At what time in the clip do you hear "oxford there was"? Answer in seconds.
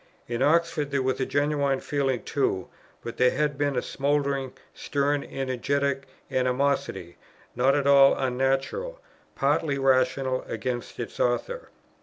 0.41-1.19